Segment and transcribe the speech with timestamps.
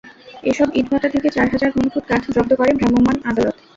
[0.43, 3.55] এসব ইটভাটা থেকে চার হাজার ঘনফুট কাঠ জব্দ করেন ভ্রাম্যমাণ আদালত।